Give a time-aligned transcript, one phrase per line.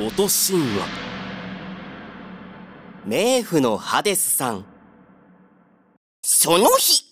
[0.00, 0.86] 音神話
[3.06, 4.64] 冥府のハデスさん。
[6.22, 7.04] その日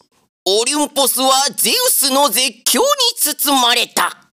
[0.46, 2.84] オリンポスはゼウスの絶叫に
[3.20, 4.30] 包まれた。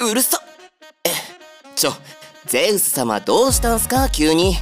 [0.00, 0.40] うるさ。
[1.04, 1.10] え
[1.76, 1.92] ちょ
[2.46, 4.08] ゼウス様どうしたんすか？
[4.08, 4.52] 急に。
[4.52, 4.60] 痛い！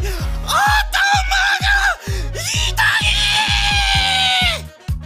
[0.00, 0.56] 頭が
[2.34, 2.72] 痛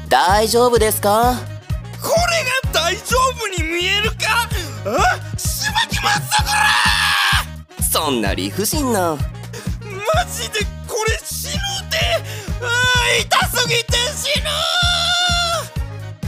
[0.07, 0.09] い！
[0.09, 1.51] 大丈夫ですか？
[2.93, 4.47] 大丈夫に見えるか？
[4.85, 5.39] あ？
[5.39, 6.45] しばきますぞこ
[7.81, 7.83] ら！
[7.83, 9.13] そんな理不尽な。
[9.13, 9.19] マ
[10.31, 11.53] ジでこれ死ぬ
[11.91, 11.97] で！
[13.23, 14.51] 痛すぎて死ぬ！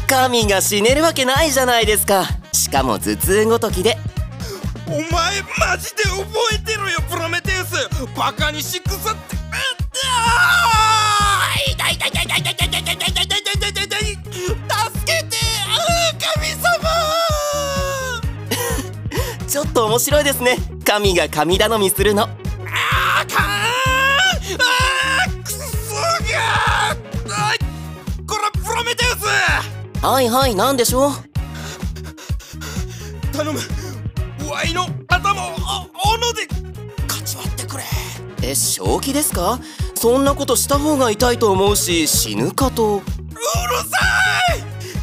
[0.06, 2.24] 神が死ねるわけないじゃないですか。
[2.54, 3.98] しかも頭痛ごときで。
[4.86, 7.74] お前マジで覚えてろよプロメテウス。
[8.16, 9.36] バカにしくさって。
[10.06, 10.93] あ
[19.74, 20.56] と面白いですね。
[20.86, 22.22] 神が神頼みするの。
[22.22, 25.56] あーかーんくそ
[25.96, 26.06] が
[28.26, 29.26] こらプロメテウス。
[30.04, 31.12] はいはい何でしょう？
[33.36, 33.58] 頼む
[34.48, 35.50] ワイの頭を
[36.04, 36.46] お斧で
[37.06, 37.82] かち割ってくれ。
[38.42, 39.58] え正気ですか？
[39.96, 42.98] そんなことした方が痛いと思うし死ぬかと。
[42.98, 43.98] うるさ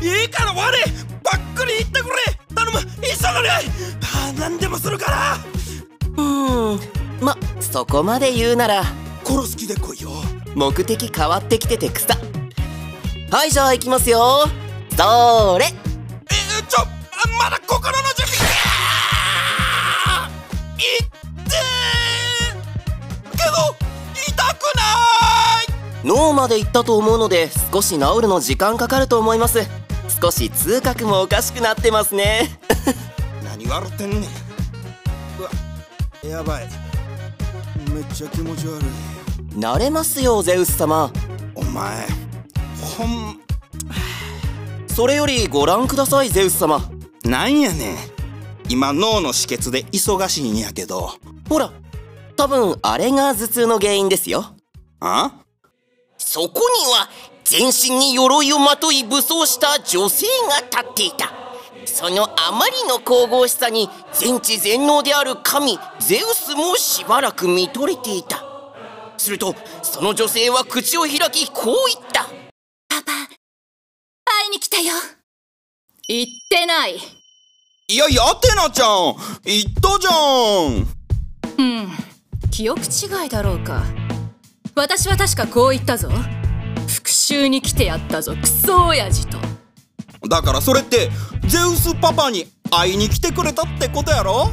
[0.01, 0.21] い。
[0.23, 2.13] いいから我ばっくり言ってくれ
[3.31, 4.39] 頼む一緒に！
[4.39, 5.37] 何でもするから！
[6.17, 6.79] うーん。
[7.21, 8.83] まそこまで言うなら。
[9.23, 10.09] 殺す気で来いよ。
[10.55, 12.17] 目的変わってきてて草。
[13.29, 14.47] はいじゃあ行きますよ。
[14.97, 15.65] そーれ。
[15.65, 15.69] え
[16.67, 16.85] ちょあ
[17.39, 18.41] まだ心の準備。
[20.77, 21.05] いっ
[21.45, 23.75] てーけど
[24.27, 24.81] 痛くな
[25.63, 26.03] い！
[26.03, 29.65] 脳まで行ったと思うので少し治るの時間かかると思います。
[30.21, 32.59] 少し痛覚もおかしくなってますね
[33.61, 34.21] 何笑ってんねん。
[34.21, 34.25] う
[35.43, 35.49] わ
[36.23, 36.69] やばい。
[37.93, 38.85] めっちゃ気持ち悪い。
[39.55, 41.11] 慣れますよゼウス様。
[41.55, 42.07] お前
[42.97, 43.39] ほん
[44.87, 46.81] それよりご覧くださいゼウス様。
[47.23, 47.97] なんやねん。
[48.69, 51.11] 今脳の止血で忙しいんやけど。
[51.47, 51.71] ほら
[52.37, 54.55] 多分あれが頭痛の原因ですよ。
[54.99, 55.33] あ？
[56.17, 57.09] そこには
[57.43, 61.40] 全身に鎧をまとい武装した女性が立っていた
[61.91, 68.43] そのあまりの神々しさに全知全能である神ゼウスもしばらく見とれていた
[69.17, 72.23] するとその女性は口を開きこう言った
[72.89, 74.93] パパ、会いに来たよ。
[76.07, 76.95] 言ってない。
[76.95, 80.11] いやいやアテナちゃん言ったじゃ
[80.69, 80.87] ん
[81.57, 81.89] うん、
[82.49, 83.83] 記憶違いだろうか。
[84.75, 86.09] 私は確かこう言ったぞ。
[86.87, 89.37] 復讐に来てやったぞ、クソ親父と。
[90.27, 91.09] だからそれって
[91.47, 94.49] ゼウスパパに会いに来てくれたってことやろ？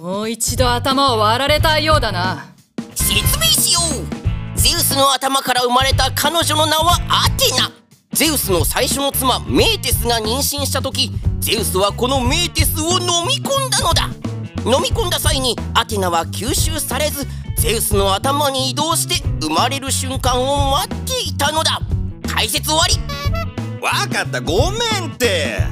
[0.00, 2.46] もう一度頭を割られたいようだな。
[2.94, 4.58] 説明しよう。
[4.58, 7.70] ゼウスの頭から生まれた彼女の名はアテナ。
[8.12, 11.10] ゼウスの最初の妻メーテスが妊娠した時
[11.40, 14.08] ゼウスはこのメーテスを飲み込んだのだ。
[14.64, 17.26] 飲み込んだ際にアテナは吸収されず
[17.58, 21.80] ゼウスの頭に移動して生まれる瞬間を待っていたのだ。
[22.26, 22.96] 解説終わり。
[23.82, 24.40] わかった。
[24.40, 25.58] ごめんって。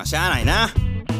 [0.00, 0.70] まあしゃあないな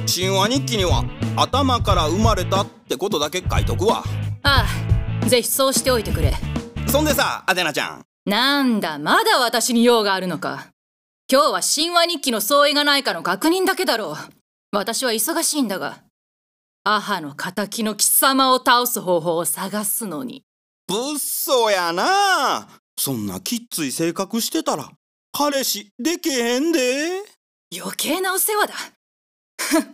[0.06, 1.04] 神話日記には
[1.36, 4.02] 頭から生まれたってことだけ書いとくわ
[4.42, 4.64] あ
[5.22, 6.32] あ、ぜひそうしておいてくれ。
[6.86, 10.68] そんでさアテナちゃんなんだ、まだ私に用があるのか。
[11.30, 14.16] 今日は神話日記の相違がないかの確認だけだろう。
[14.72, 15.98] 私は忙しいんだが。
[16.84, 20.42] アハの仇の貴様を倒す方法を探すのに。
[20.88, 24.90] 物騒やなそんなきっつい性格してたら
[25.32, 27.09] 彼氏でけへんで
[27.72, 28.74] 余計なお世話だ。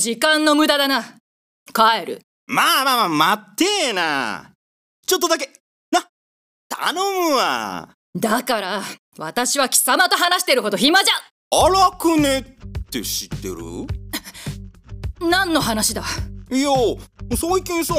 [0.00, 1.02] 時間の無駄だな。
[1.74, 2.22] 帰る。
[2.46, 4.52] まあまあまあ待ってえな。
[5.06, 5.52] ちょっとだけ。
[5.90, 6.06] な
[6.70, 7.90] 頼むわ。
[8.18, 8.82] だから、
[9.18, 11.10] 私は貴様と話してるほど暇じ
[11.50, 12.42] 荒くねっ
[12.90, 13.54] て知ってる？
[15.20, 16.02] ゃ 何の話だ？
[16.50, 16.70] いや
[17.36, 17.94] 最近さ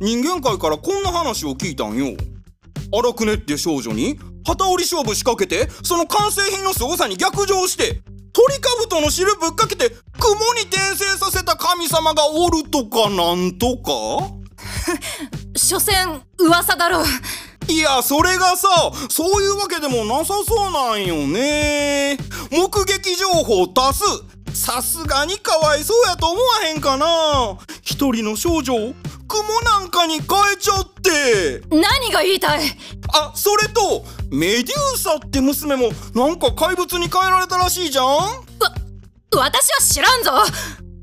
[0.00, 2.16] 人間界からこんな話を聞いたんよ。
[2.96, 8.00] 荒くねって少女に旗織り勝負仕掛けてその完成品の凄さに逆上して
[8.34, 9.88] 鳥かぶとの汁ぶっかけて
[10.18, 14.28] 雲に転生させた神様がおるとかなんとか？
[15.56, 17.04] 所詮、噂だろう。
[17.68, 18.68] いやそれがさ
[19.08, 22.18] そういうわけでもなさそうなんよね。
[22.50, 24.04] 目撃情報多数
[24.54, 27.58] さすがにかわいそうやと思わへんかな。
[27.82, 28.94] 一人の少女を
[29.26, 30.26] 雲なんかに変え
[30.58, 31.62] ちゃって。
[31.70, 32.60] 何が言いたい？
[33.12, 38.06] あそれとメデューサって娘もなんか怪物に変えられたらしいじゃん。
[39.36, 40.30] 私は知らんぞ。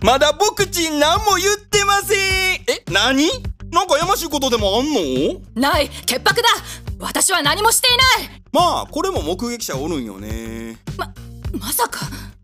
[0.01, 2.17] まだ僕ちん何も言ってません。
[2.17, 3.29] え何？
[3.71, 5.41] なんかやましいことでもあんの？
[5.55, 6.47] ない潔白だ。
[6.99, 8.41] 私は何もしていない。
[8.53, 10.77] まあこれも目撃者おるんよね。
[10.97, 11.13] ま
[11.59, 11.99] まさか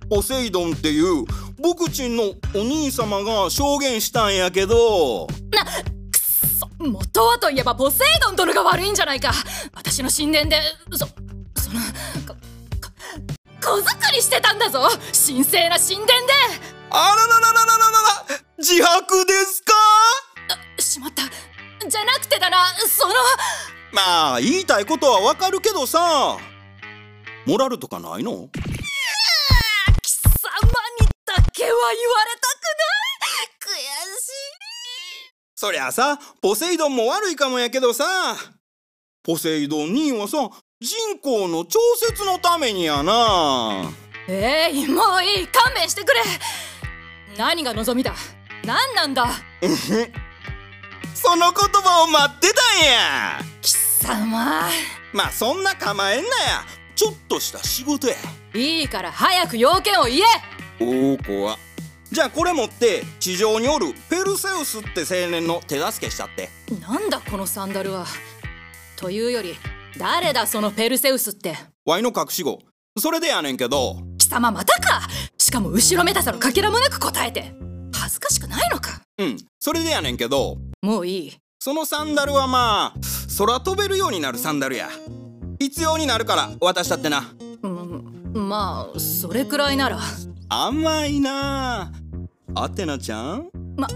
[0.09, 1.25] ポセイドンっていう
[1.59, 2.24] 僕ちんの
[2.56, 5.27] お兄様が証言したんやけど。
[5.51, 9.31] なくそ元はといえばポセイドン殿が悪いんじゃないか。
[9.75, 10.62] 私の神殿で
[10.92, 11.06] そそ
[11.74, 11.81] の
[12.25, 12.36] こ,こ
[13.62, 14.88] 小作りしてたんだぞ。
[15.12, 16.13] 神聖な神殿で。
[16.89, 18.25] あららららららら
[18.57, 19.74] 自白ですか？
[20.80, 21.24] しまった。
[21.88, 22.57] じゃなくてだな
[22.88, 23.13] その。
[23.92, 26.38] まあ言いたいことはわかるけどさ。
[27.45, 28.50] モラルとかないの？
[31.57, 32.69] けは言われたく
[33.65, 33.80] ない。
[33.80, 33.81] 悔
[34.21, 34.31] しい。
[35.56, 38.06] そりゃさポセイドンも悪いかもやけどさ。
[39.24, 40.38] ポセイドン兄はさ
[40.80, 43.89] 人口の調節のためにやな。
[44.30, 46.21] えい、もういい勘弁してくれ。
[47.38, 48.13] 何が望みだ？
[48.63, 49.27] 何なんだ？
[51.15, 53.39] その言葉を待ってたんや。
[53.62, 54.69] 貴様。
[55.12, 56.33] まあそんな構えんなや。
[56.95, 58.15] ちょっとした仕事や。
[58.53, 60.21] いいから早く要件を言え
[60.79, 61.57] おお怖っ
[62.12, 66.50] じゃあこれ持って地上におるペルセウスって青年の手助けしたって。
[66.79, 68.06] なんだこのサンダルは。
[68.95, 69.56] というより
[69.97, 71.57] 誰だそのペルセウスって。
[71.85, 72.59] ワイの隠し子。
[72.97, 73.97] それでやねんけど。
[74.18, 75.01] 貴様またか。
[75.38, 77.53] しかも後ろめたさのかけらもなく答えて。
[77.94, 79.01] 恥ずかしくないのか。
[79.18, 79.38] うん。
[79.59, 80.57] それでやねんけど。
[80.81, 81.38] もういい。
[81.59, 83.00] そのサンダルはまあ
[83.38, 84.89] 空飛べるようになるサンダルや。
[85.59, 87.33] 必要になるから渡したってな。
[87.41, 87.47] うん
[88.38, 90.00] まあそれくらいなら。
[90.48, 91.92] 甘いな。
[92.56, 93.50] あアテナちゃん？
[93.75, 93.88] ま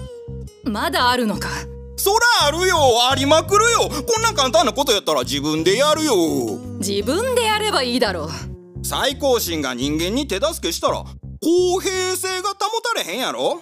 [0.64, 1.50] まだあるのか。
[1.96, 2.12] そ
[2.42, 2.78] らあるよ。
[3.12, 3.82] ありまくるよ。
[3.82, 6.16] こんな簡単なことやったら自分でやるよ。
[6.80, 8.30] 自分でやればいいだろう。
[8.84, 11.04] 最高神が人間に手助けしたら
[11.42, 12.56] 公平性が保
[12.96, 13.62] たれへんやろ？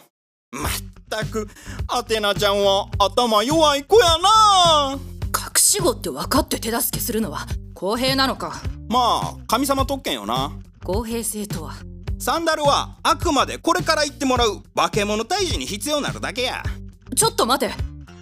[0.52, 0.72] まっ
[1.10, 1.48] たく
[1.88, 4.98] アテナちゃんは頭弱い子やな。
[5.28, 8.62] 隠し子って分かって手助けするのは公平なのか。
[8.90, 10.52] まあ神様特権よな
[10.92, 11.74] 公平性とは？
[12.18, 16.64] サンダルはあくまでこれから言ってもらう化け物退治に必要なるだけや。
[17.16, 17.74] ちょっと待て。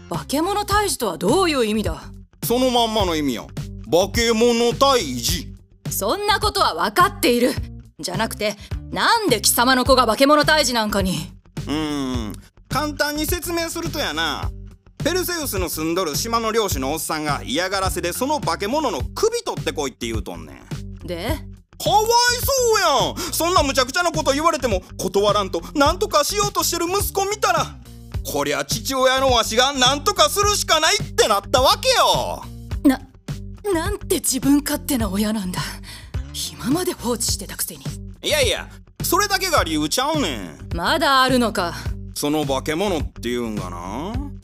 [0.10, 2.02] 化け物退治とはどういう意味だ？
[2.44, 5.48] そのまんまの意味や化け物退治。
[5.90, 7.52] そんなことは分かっている。
[8.00, 8.58] じゃなくて
[8.92, 11.14] なんで貴様の子が化け物退治なんかに？
[11.68, 12.34] うーん。
[12.68, 14.52] 簡単に説明するとやな。
[15.06, 20.64] ペルセウスの住んどる島の漁師のおっさんが嫌がらせでその化け物の首取ってこいって言うとんね
[21.04, 21.08] ん。
[21.08, 21.38] で？
[21.84, 23.34] かわいそうやん。
[23.34, 27.66] そんな無茶苦茶なこと言われても断らんと何とかしようとしてる息子見たら
[28.26, 32.44] こりゃ父親のわしが何とかするしかないってなったわけよ。
[32.84, 33.00] な
[33.72, 35.62] なんて自分勝手な親なんだ。
[36.54, 37.84] 今まで放置してたくせに。
[38.24, 38.68] いやいや
[39.02, 40.70] それだけが理由ちゃうねん。
[40.76, 41.74] まだあるのか。
[42.16, 43.78] その化け物っていうんかな。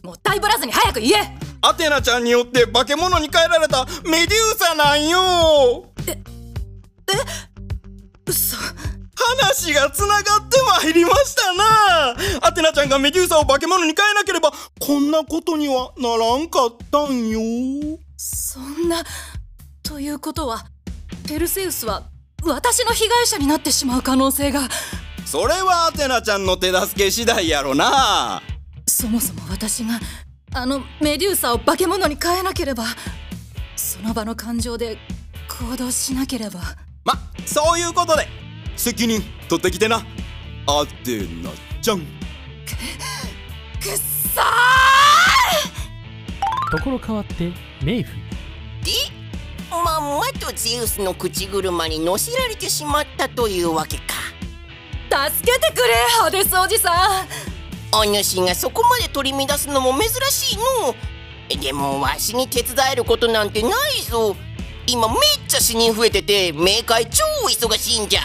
[0.04, 1.38] もったいぶらずに早く言え。
[1.62, 5.86] アテナちゃんによって化け物に変えられたメデューサなんよ
[8.28, 8.58] 嘘。
[9.16, 12.16] 話がつながってまいりましたな。
[12.48, 17.40] アテナちゃんがメデューサを化け物に変えなければこんなことにはならんかったんよ。
[18.18, 19.04] そんな
[19.82, 20.66] ということは
[21.28, 22.04] ペルセウスは
[22.44, 24.68] 私の被害者になってしまう可能性が。
[25.26, 28.42] それはアテナちゃんの手助け次第やろな。
[28.88, 30.00] そもそも私が
[30.54, 32.86] あのメデューサを化け物に変えなければ
[33.76, 34.98] その場の感情で
[35.48, 36.60] 行動しなければ
[37.04, 37.14] ま
[37.46, 38.28] そういうことで
[38.76, 40.06] 責任取ってきてな。
[40.66, 41.50] アテナ
[41.82, 42.06] ちゃんくっ
[44.34, 44.46] さ
[46.72, 47.52] ところ変わって
[47.84, 48.14] メイフ。
[48.84, 48.92] で
[49.70, 54.04] まんまとゼウスの口車に乗せられてしまったというわけか。
[55.10, 57.26] ー助けてくれハデスおじさ
[57.92, 57.98] ん。
[58.00, 60.96] お主がそこまで取り乱すのも珍しいの。
[61.62, 64.36] でもわしに手伝えることなんてないぞ
[64.88, 68.22] 今めっちゃ死人増えてて冥界超忙しいんじゃ。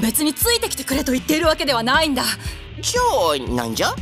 [0.00, 2.22] 別についてきてくれと言っているわけではないんだ。
[2.80, 3.00] じゃ
[3.50, 3.88] あなんじゃ？
[3.88, 3.94] あ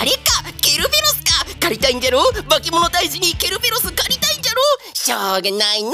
[0.00, 0.18] あれか！
[0.60, 1.44] ケルベロスか！
[1.60, 2.20] 借りたいんじゃろ？
[2.48, 4.60] 化け物退治にケルベロス借りたいんじゃろ？
[4.92, 5.92] しょうがないの！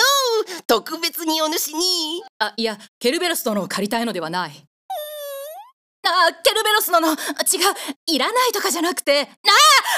[0.66, 2.22] 特別にお主に。
[2.38, 4.52] あいやケルベロス殿を借りたいのではない
[6.04, 7.18] あケルベロス殿あ違う
[8.06, 9.22] いらないとかじゃなくて。
[9.22, 9.24] あ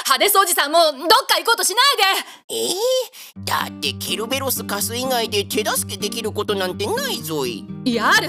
[0.06, 0.92] あハデスおじさんもどっ
[1.26, 2.75] か行こうとしないで。
[3.37, 7.64] えー、だってケルベロス貸す以外で手助けできることなんてないぞい。
[7.84, 8.28] いやある。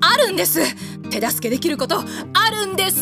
[0.00, 0.60] あるんです。
[1.10, 3.00] 手助けできることあるんです。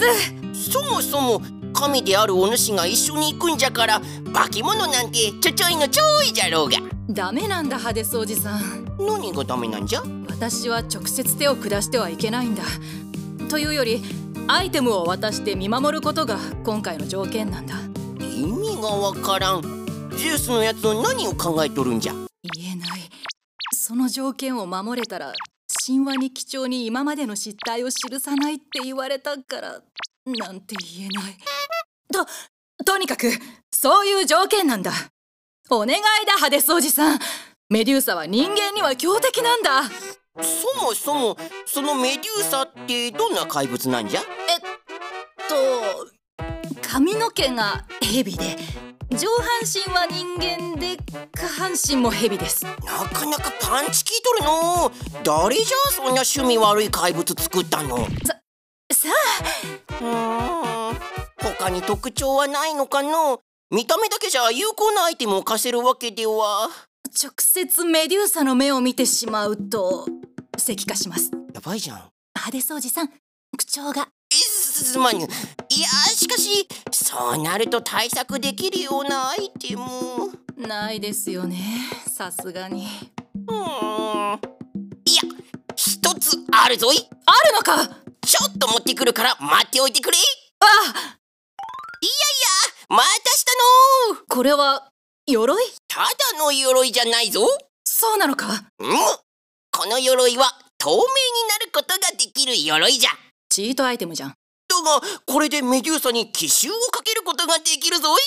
[0.70, 4.00] そもそも神であるお主が一緒に行くんじゃから
[4.32, 6.78] 化け物なんてちょちょいのちょいじゃろうが。
[7.10, 8.84] ダメなんだハデスおじさん。
[9.00, 10.02] 何がダメなんじゃ？
[10.28, 12.62] 私は直接手を下してはいけないんだ
[13.52, 14.02] というより
[14.48, 17.74] アイテムを渡して見守ることが今回の条件なんだ。
[18.18, 19.60] 意味がわからん。
[20.16, 22.14] ジュースのやつの何を考えとるんじゃ？
[22.54, 23.00] 言えない。
[23.74, 25.34] その条件を守れたら
[25.86, 29.82] 神話に貴重に今までの失態を記さないって言われたから
[30.24, 31.36] なんて言えない。
[32.10, 32.24] と
[32.86, 33.30] とにかく
[33.70, 34.92] そういう条件なんだ。
[35.68, 37.18] お願いだハデスおじさん。
[37.68, 39.82] メデューサは人間には強敵なんだ
[40.40, 41.36] そもそも
[41.66, 44.20] そのメデューサってどんな怪物なんじゃ？
[44.20, 44.24] え
[44.56, 44.60] っ
[45.48, 45.58] と
[46.80, 48.56] 髪の毛が蛇で
[49.10, 50.96] 上半身は人間で
[51.32, 52.64] 下半身も蛇です。
[52.64, 52.72] な
[53.10, 54.90] かなかパンチ効いとるの。
[55.22, 57.98] 誰じゃそんな趣味悪い怪物作ったの？
[58.90, 59.08] さ
[60.00, 60.96] うーん。
[61.42, 63.40] 他に特徴はないのかの？
[63.70, 66.70] 見た目だけじゃ有効なアイテムを貸せるわけでは
[67.14, 70.06] 直接メデューサの目を見てしまうと
[70.56, 71.30] 石化します。
[71.52, 72.10] やばいじゃん。
[72.34, 73.10] ハデスおじさん
[73.56, 75.28] 口調がえすすまぬいや
[76.08, 79.84] しかしそうなると対策できるようなアイテム
[80.56, 81.58] うないですよね
[82.08, 82.88] さすがに。
[83.46, 84.40] ーん。
[85.04, 85.22] いや
[85.76, 86.96] 一つあるぞい。
[87.26, 87.94] あるのか！
[88.26, 90.16] ちょっと持ってくるから待っておいてくれ。
[90.60, 91.18] あ！
[92.88, 93.52] またした
[94.12, 94.91] のこれは
[95.26, 95.56] 鎧？
[95.86, 96.06] ただ
[96.38, 97.46] の鎧じゃないぞ。
[97.84, 98.64] そうなのか？
[98.80, 98.96] うん。
[99.70, 100.46] この鎧は
[100.78, 103.10] 透明になることができる鎧じゃ。
[103.48, 104.30] チートアイテムじゃん。
[104.30, 104.34] だ
[104.82, 108.18] がこれでメデューサに奇襲をかけることができるぞい。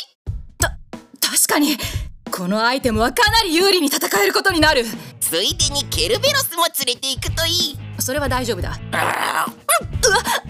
[1.20, 1.78] 確かに。
[2.32, 4.86] このアイテムはかなり有利に戦えることになる。
[5.20, 7.78] ついでにケルベロスも連れて行くといい。
[8.00, 8.80] それは大丈夫だ。
[8.94, 9.46] あ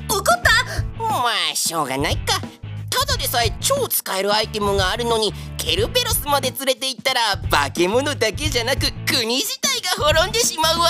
[0.08, 1.04] 怒った？
[1.04, 2.40] ーまあしょうがないか。
[2.92, 5.34] ただでさえ超使えるアイテムがあるのに
[5.66, 10.88] ケルベロスまで連れて行ったら化け物だけじゃなく国自体が滅んでしまうわ。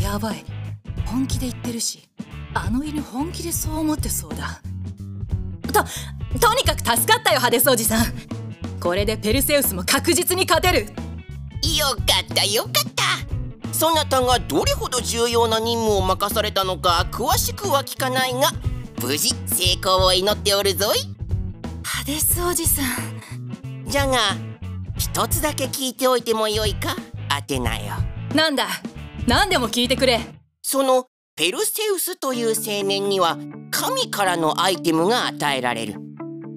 [0.00, 0.44] やばい。
[1.04, 2.08] 本気で言ってるし
[2.54, 4.60] あの犬本気でそう思ってそうだ。
[5.72, 5.84] と
[6.38, 8.04] とにかく助かったよハデスおじさん。
[8.78, 10.86] これでペルセウスも確実に勝てる。
[11.76, 13.74] よかったよかった。
[13.74, 18.52] そなたがどれほど重要な任務を任されたのか詳しくは聞かないが
[19.02, 21.15] 無事成功を祈っておるぞい
[22.06, 23.84] ハデスおじさん。
[23.84, 24.16] じゃが
[24.96, 26.94] 一つだけ聞いておいてもよいか？
[27.28, 27.94] アテナよ。
[28.32, 28.68] なんだ？
[29.26, 30.20] 何でも聞いてくれ。
[30.62, 33.36] そのペルセウスという青年には
[33.72, 35.94] 神からのアイテムが与えられる。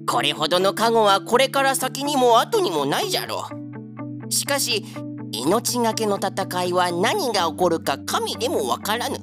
[0.06, 3.48] これほどの加護はこれから先にも後にもないじゃろ
[4.28, 4.32] う。
[4.32, 4.84] しかし
[5.32, 9.18] 命がけの戦いは何が起こるか神でもわからぬ。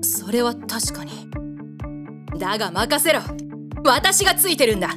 [0.00, 1.28] それは確かに。
[2.38, 3.20] だが任せろ
[3.84, 4.90] 私がついてるんだ。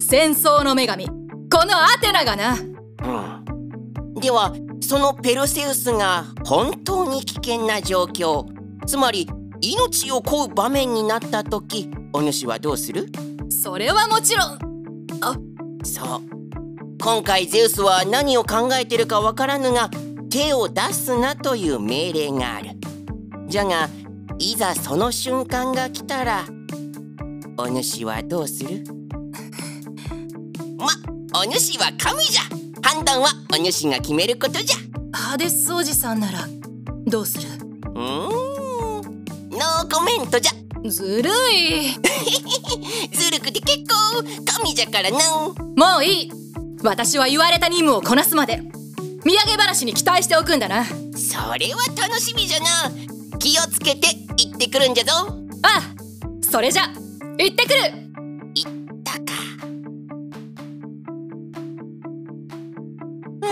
[0.00, 1.06] 戦争の女神。
[1.06, 1.12] こ
[1.66, 2.54] のアテナがな。
[2.54, 8.46] うん、ではそのペルセウスが本当に危険な状況。
[8.86, 9.28] つまり
[9.60, 13.06] 命を乞う場面になった時お主はどうする？
[13.50, 14.58] それはもちろん。
[15.84, 16.20] そう。
[17.02, 19.90] 今回ゼウスは何を考えてるかわからぬが
[20.30, 22.70] 手を出すなという命令がある。
[23.48, 23.88] じゃが
[24.38, 26.44] いざその瞬間が来たら
[27.62, 28.82] お主はどうする？
[30.78, 30.88] ま
[31.40, 32.42] お主は神じゃ。
[32.82, 34.76] 判断はお主が決めることじゃ。
[35.16, 36.48] ハデスおじさんなら
[37.06, 37.48] どうする？
[37.48, 37.94] うーん。
[39.52, 40.52] ノーコメントじゃ。
[40.90, 41.92] ずるい。
[43.14, 44.24] ずるくて結構
[44.60, 45.18] 神じゃからな
[45.76, 46.32] もういい。
[46.82, 48.60] 私は言われた任務をこなすまで。
[49.24, 50.84] 土産話に期待しておくんだな。
[50.84, 50.92] そ
[51.56, 52.66] れは楽しみじゃな。
[53.38, 55.12] 気をつけて行ってくるんじゃぞ。
[55.62, 55.80] あ
[56.50, 56.90] それじゃ
[57.38, 57.76] 行ってくる。
[59.02, 59.20] だか。
[63.40, 63.46] ふ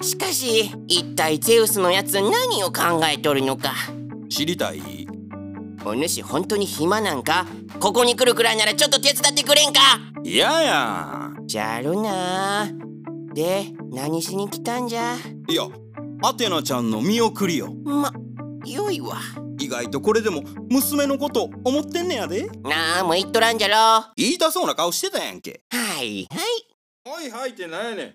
[0.00, 3.74] うしかし一体ゼウスのやつ何を考えとるのか。
[4.28, 5.06] 知りたい？
[5.84, 7.46] お主本当に暇なんか？
[7.80, 9.80] ここに来るくらいならちょっと手伝ってくれんか？
[10.24, 11.30] いやや。
[11.44, 12.68] じゃるな。
[13.34, 15.16] で何しに来たんじゃ？
[15.48, 15.68] いや
[16.22, 17.72] アテナちゃんの見送りよ。
[17.84, 18.12] ま
[18.64, 19.16] よいわ
[19.58, 22.46] 意外とこれでも娘のこと思ってんねやで。
[22.62, 23.74] なあもう言っとらんじゃろ。
[23.74, 25.62] は言いたそうな顔してたやんけ。
[25.72, 26.28] いはい。
[27.04, 28.14] はいはいってなんやねん。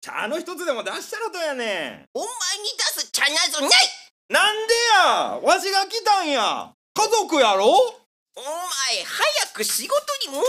[0.00, 3.68] 茶の一つでも出したらどうやねお前に出す茶なぞない。
[3.68, 5.40] んなんでや？
[5.42, 6.72] わしが来たんや。
[6.94, 7.66] 家族やろ？
[7.66, 9.96] お前早く仕事
[10.30, 10.46] に戻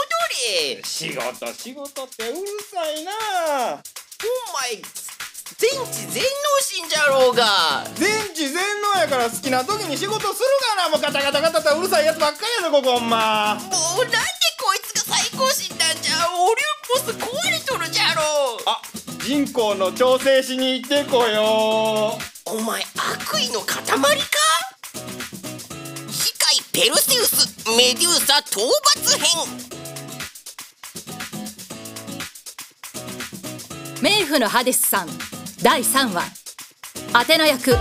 [0.75, 0.81] れ。
[0.83, 2.39] 仕事仕事ってうる
[2.71, 3.11] さいな。
[3.71, 3.77] お
[4.61, 4.81] 前
[5.57, 6.29] 全知全能
[6.77, 7.43] 神じゃろうが
[9.49, 10.45] きな時に仕事する
[10.77, 13.55] がなもうガタガタガタとうるさいやつばっかりやぞここほんま。
[13.55, 13.61] も
[13.99, 14.19] うなんで
[14.61, 18.21] こいつが最高神なんじゃオリンポス壊れとるじゃろ。
[18.67, 18.79] あ
[19.25, 22.57] 人口の調整しに行ってこよう。
[22.59, 23.97] お前悪意の塊か？
[26.11, 28.57] 次回ペルセウスメデューサ討
[28.97, 29.25] 伐編。
[33.99, 35.07] 冥府のハデスさん
[35.63, 36.23] 第3話。
[37.13, 37.75] アテナ役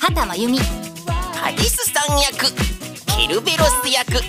[0.00, 0.60] 畑真由美
[1.46, 2.52] ハディスさん役
[3.16, 4.20] ケルベロス役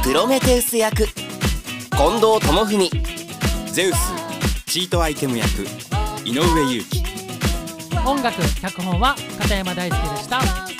[0.00, 1.08] プロメテウス役近
[2.20, 2.88] 藤智文
[3.66, 5.48] ゼウスチートアイテム役
[6.24, 7.02] 井上裕貴
[8.06, 10.79] 音楽脚本は片山大輔でした。